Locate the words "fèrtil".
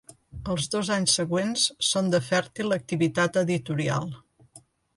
2.29-2.77